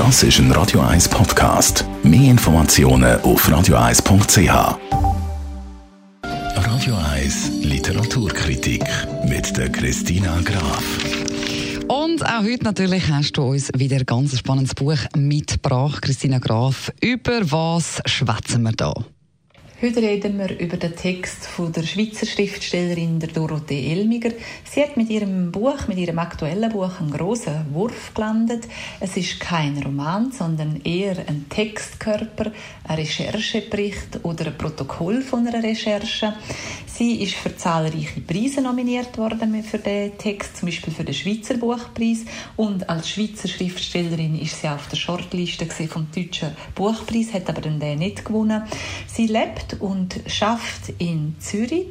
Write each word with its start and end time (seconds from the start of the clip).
Das 0.00 0.22
ist 0.22 0.38
ein 0.38 0.50
Radio 0.52 0.80
1 0.80 1.10
Podcast. 1.10 1.84
Mehr 2.02 2.30
Informationen 2.30 3.20
auf 3.20 3.46
radio1.ch. 3.46 4.78
Radio 6.56 6.96
1 7.12 7.50
Literaturkritik 7.62 8.82
mit 9.28 9.54
der 9.58 9.68
Christina 9.68 10.40
Graf. 10.40 10.82
Und 11.86 12.24
auch 12.24 12.42
heute 12.42 12.64
natürlich 12.64 13.08
hast 13.08 13.32
du 13.32 13.42
uns 13.42 13.70
wieder 13.76 13.98
ein 13.98 14.06
ganz 14.06 14.38
spannendes 14.38 14.74
Buch 14.74 14.96
mitgebracht, 15.14 16.00
Christina 16.00 16.38
Graf. 16.38 16.90
Über 17.02 17.42
was 17.50 18.00
schwätzen 18.06 18.62
wir 18.62 18.72
da? 18.72 18.94
Heute 19.82 20.02
reden 20.02 20.38
wir 20.38 20.60
über 20.60 20.76
den 20.76 20.94
Text 20.94 21.46
von 21.46 21.72
der 21.72 21.84
Schweizer 21.84 22.26
Schriftstellerin 22.26 23.18
Dorothee 23.18 23.90
Elmiger. 23.92 24.28
Sie 24.70 24.82
hat 24.82 24.98
mit 24.98 25.08
ihrem 25.08 25.50
Buch, 25.50 25.88
mit 25.88 25.96
ihrem 25.96 26.18
aktuellen 26.18 26.70
Buch, 26.70 27.00
einen 27.00 27.10
großen 27.10 27.72
Wurf 27.72 28.12
gelandet. 28.12 28.68
Es 29.00 29.16
ist 29.16 29.40
kein 29.40 29.82
Roman, 29.82 30.32
sondern 30.32 30.82
eher 30.84 31.16
ein 31.26 31.46
Textkörper, 31.48 32.52
ein 32.86 32.94
Recherchebericht 32.94 34.22
oder 34.22 34.48
ein 34.48 34.58
Protokoll 34.58 35.22
von 35.22 35.46
einer 35.46 35.62
Recherche. 35.62 36.34
Sie 36.84 37.22
ist 37.22 37.36
für 37.36 37.56
zahlreiche 37.56 38.20
Preise 38.20 38.60
nominiert 38.60 39.16
worden 39.16 39.62
für 39.62 39.78
den 39.78 40.18
Text, 40.18 40.58
zum 40.58 40.68
Beispiel 40.68 40.92
für 40.92 41.04
den 41.04 41.14
Schweizer 41.14 41.54
Buchpreis 41.54 42.26
und 42.56 42.90
als 42.90 43.08
Schweizer 43.08 43.48
Schriftstellerin 43.48 44.38
ist 44.38 44.60
sie 44.60 44.68
auf 44.68 44.88
der 44.88 44.98
Shortliste 44.98 45.64
vom 45.88 46.08
deutschen 46.14 46.50
Buchpreis, 46.74 47.32
hat 47.32 47.48
aber 47.48 47.62
den 47.62 47.78
nicht 47.98 48.22
gewonnen. 48.22 48.64
Sie 49.06 49.28
lebt 49.28 49.69
und 49.78 50.20
schafft 50.26 50.92
in 50.98 51.36
Zürich. 51.38 51.86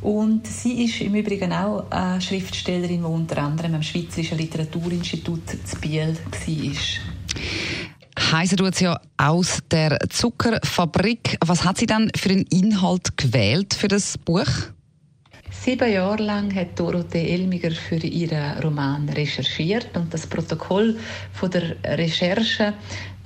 Und 0.00 0.46
sie 0.46 0.84
ist 0.84 1.00
im 1.00 1.14
Übrigen 1.14 1.52
auch 1.52 1.90
eine 1.90 2.20
Schriftstellerin, 2.20 3.00
die 3.00 3.06
unter 3.06 3.38
anderem 3.38 3.74
am 3.74 3.82
Schweizerischen 3.82 4.38
Literaturinstitut 4.38 5.42
zu 5.64 5.76
Biel 5.80 6.16
war. 6.16 8.32
Heise 8.32 8.56
tut 8.56 8.74
es 8.74 8.80
ja 8.80 9.00
aus 9.16 9.58
der 9.70 9.98
Zuckerfabrik. 10.08 11.38
Was 11.44 11.64
hat 11.64 11.78
sie 11.78 11.86
dann 11.86 12.10
für 12.16 12.30
einen 12.30 12.46
Inhalt 12.46 13.16
gewählt 13.16 13.74
für 13.74 13.88
das 13.88 14.18
Buch? 14.18 14.46
Sieben 15.50 15.90
Jahre 15.90 16.22
lang 16.22 16.54
hat 16.54 16.78
Dorothee 16.78 17.30
Elmiger 17.30 17.70
für 17.70 17.96
ihren 17.96 18.58
Roman 18.62 19.08
recherchiert 19.08 19.96
und 19.96 20.12
das 20.12 20.26
Protokoll 20.26 20.98
von 21.32 21.50
der 21.50 21.76
Recherche 21.84 22.74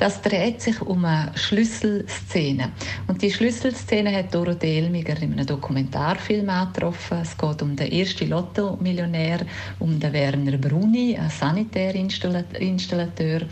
das 0.03 0.21
dreht 0.21 0.61
sich 0.61 0.81
um 0.81 1.05
eine 1.05 1.31
Schlüsselszene. 1.37 2.73
Und 3.07 3.23
die 3.23 3.31
Schlüsselszene 3.31 4.13
hat 4.13 4.35
Dorothee 4.35 4.79
Elmiger 4.79 5.17
in 5.23 5.35
einem 5.35 5.47
Dokumentarfilm 5.47 6.49
angetroffen. 6.49 7.19
Es 7.23 7.39
geht 7.39 7.63
um 7.63 7.77
den 7.77 7.93
ersten 7.93 8.29
Lotto-Millionär, 8.29 9.47
um 9.79 10.01
den 10.01 10.13
Werner 10.13 10.59
Bruni, 10.59 11.17
einen 11.17 11.31
Sanitärinstallateur, 11.31 13.43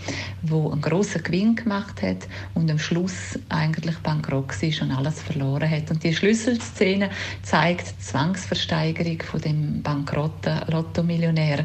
der 0.43 0.73
einen 0.73 0.81
grossen 0.81 1.23
Gewinn 1.23 1.55
gemacht 1.55 2.03
hat 2.03 2.27
und 2.55 2.69
am 2.69 2.81
Schluss 2.81 3.39
eigentlich 3.48 3.98
bankrott 3.98 4.61
war 4.61 4.83
und 4.83 4.91
alles 4.91 5.23
verloren 5.23 5.71
hat. 5.71 5.89
Und 5.93 6.03
die 6.03 6.12
Schlüsselszene 6.12 7.11
zeigt 7.45 7.93
die 7.93 7.98
Zwangsversteigerung 8.03 9.23
von 9.23 9.41
dem 9.41 9.83
bankrotten 9.83 10.62
Lotto-Millionär. 10.67 11.65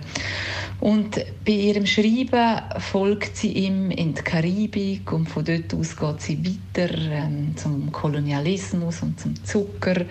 Und 0.80 1.16
bei 1.46 1.54
ihrem 1.54 1.86
Schreiben 1.86 2.62
folgt 2.80 3.38
sie 3.38 3.54
ihm 3.54 3.92
in 3.92 4.14
die 4.14 4.22
Karibik 4.22 5.12
und 5.12 5.28
von 5.28 5.46
dort 5.46 5.74
aus 5.74 5.96
geht 5.96 6.22
sie 6.22 6.40
weiter 6.46 6.94
ähm, 6.94 7.56
zum 7.56 7.92
Kolonialismus 7.92 9.02
und 9.02 9.20
zum 9.20 9.44
Zucker 9.44 10.06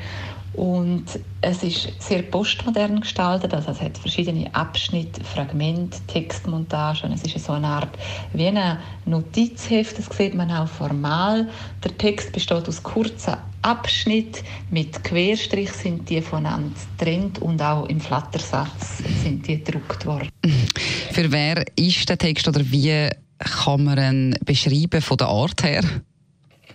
und 0.56 1.04
es 1.40 1.62
ist 1.62 1.92
sehr 2.00 2.22
postmodern 2.22 3.00
gestaltet, 3.00 3.52
also 3.52 3.72
es 3.72 3.80
hat 3.80 3.98
verschiedene 3.98 4.54
Abschnitte, 4.54 5.22
Fragmente, 5.24 5.98
Textmontagen. 6.06 7.12
Es 7.12 7.22
ist 7.22 7.44
so 7.44 7.52
eine 7.52 7.66
Art 7.66 7.98
wie 8.32 8.46
ein 8.46 8.78
Notizheft, 9.04 9.98
das 9.98 10.06
sieht 10.16 10.34
man 10.34 10.50
auch 10.50 10.68
formal. 10.68 11.48
Der 11.82 11.96
Text 11.98 12.32
besteht 12.32 12.68
aus 12.68 12.82
kurzen 12.82 13.36
Abschnitten, 13.62 14.44
mit 14.70 15.02
Querstrich 15.02 15.72
sind 15.72 16.08
die 16.08 16.20
voneinander 16.20 16.74
getrennt 16.98 17.40
und 17.40 17.60
auch 17.60 17.86
im 17.86 18.00
Flattersatz 18.00 18.98
sind 19.22 19.46
die 19.48 19.62
gedruckt 19.62 20.06
worden. 20.06 20.28
Für 21.12 21.32
wer 21.32 21.64
ist 21.76 22.08
der 22.08 22.18
Text 22.18 22.46
oder 22.46 22.60
wie 22.60 23.08
kann 23.38 23.84
man 23.84 23.98
ihn 23.98 24.38
beschreiben 24.44 25.00
von 25.00 25.16
der 25.16 25.28
Art 25.28 25.62
her? 25.64 25.82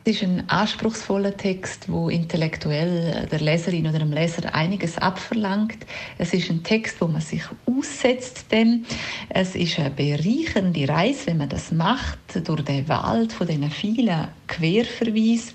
Es 0.06 0.16
ist 0.16 0.24
ein 0.24 0.50
anspruchsvoller 0.50 1.36
Text, 1.36 1.92
wo 1.92 2.10
intellektuell 2.10 3.28
der 3.30 3.40
Leserin 3.42 3.86
oder 3.86 4.00
dem 4.00 4.14
Leser 4.14 4.56
einiges 4.56 4.98
abverlangt. 4.98 5.78
Es 6.18 6.34
ist 6.34 6.50
ein 6.50 6.64
Text, 6.64 7.02
wo 7.02 7.08
man 7.08 7.20
sich 7.22 7.44
aussetzt 7.66 8.50
dem. 8.52 8.86
Es 9.28 9.56
ist 9.56 9.78
eine 9.78 9.90
bereichernde 9.90 10.88
Reise, 10.88 11.28
wenn 11.28 11.38
man 11.38 11.50
das 11.50 11.72
macht, 11.72 12.18
durch 12.48 12.62
den 12.62 12.88
Wald 12.88 13.34
von 13.34 13.46
diesen 13.46 13.70
vielen 13.70 14.30
Querverweisen. 14.48 15.54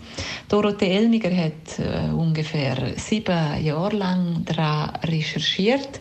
Dorothee 0.49 0.91
Elmiger 0.91 1.34
hat 1.34 1.78
äh, 1.78 2.12
ungefähr 2.12 2.77
sieben 2.97 3.65
Jahre 3.65 3.97
lang 3.97 4.44
daran 4.44 4.94
recherchiert 5.04 6.00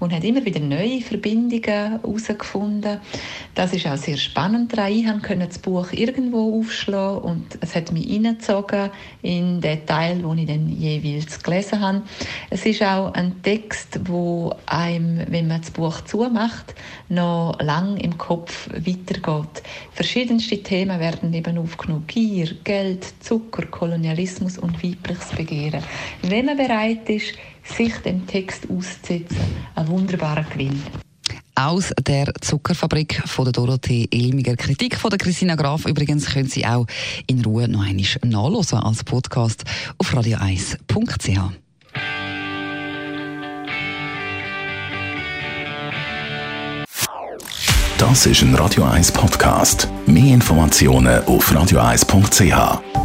und 0.00 0.12
hat 0.12 0.24
immer 0.24 0.44
wieder 0.44 0.60
neue 0.60 1.00
Verbindungen 1.00 1.62
herausgefunden. 2.02 2.98
Das 3.54 3.72
ist 3.72 3.86
auch 3.86 3.96
sehr 3.96 4.16
spannend 4.16 4.76
daran. 4.76 4.92
Ich 4.92 5.06
konnte 5.06 5.46
das 5.46 5.58
Buch 5.58 5.92
irgendwo 5.92 6.58
aufschlagen 6.58 7.22
und 7.22 7.58
es 7.60 7.74
hat 7.74 7.83
mich 7.92 8.06
hineingezogen 8.06 8.90
in 9.22 9.60
den 9.60 9.86
Teil, 9.86 10.18
den 10.18 10.38
ich 10.38 10.46
dann 10.46 10.68
jeweils 10.68 11.42
gelesen 11.42 11.80
habe. 11.80 12.02
Es 12.50 12.64
ist 12.66 12.82
auch 12.82 13.12
ein 13.14 13.42
Text, 13.42 14.00
wo 14.04 14.54
einem, 14.66 15.24
wenn 15.28 15.48
man 15.48 15.60
das 15.60 15.70
Buch 15.70 16.00
zumacht, 16.02 16.74
noch 17.08 17.58
lang 17.60 17.96
im 17.96 18.16
Kopf 18.18 18.68
weitergeht. 18.70 19.62
Verschiedenste 19.92 20.62
Themen 20.62 21.00
werden 21.00 21.32
eben 21.32 21.58
aufgenommen. 21.58 22.04
Gier, 22.06 22.54
Geld, 22.64 23.04
Zucker, 23.20 23.66
Kolonialismus 23.66 24.58
und 24.58 24.82
weibliches 24.82 25.28
Begehren. 25.30 25.82
Wenn 26.22 26.46
man 26.46 26.56
bereit 26.56 27.08
ist, 27.08 27.34
sich 27.64 27.94
dem 27.98 28.26
Text 28.26 28.68
auszusetzen, 28.70 29.38
ein 29.74 29.88
wunderbarer 29.88 30.44
Gewinn 30.44 30.82
aus 31.54 31.92
der 32.02 32.32
Zuckerfabrik 32.40 33.22
von 33.26 33.44
der 33.44 33.52
Dorothee 33.52 34.08
Elmiger. 34.10 34.56
Kritik 34.56 34.96
von 34.96 35.10
der 35.10 35.18
Christina 35.18 35.54
Graf 35.54 35.86
übrigens 35.86 36.26
können 36.26 36.48
Sie 36.48 36.66
auch 36.66 36.86
in 37.26 37.44
Ruhe 37.44 37.68
noch 37.68 37.84
einmal 37.84 38.04
nachlesen 38.22 38.78
als 38.78 39.04
Podcast 39.04 39.64
auf 39.98 40.12
radio1.ch. 40.14 41.52
Das 47.98 48.26
ist 48.26 48.42
ein 48.42 48.54
Radio 48.56 48.84
1 48.84 49.12
Podcast. 49.12 49.88
Mehr 50.06 50.34
Informationen 50.34 51.24
auf 51.24 51.50
radio1.ch. 51.50 53.03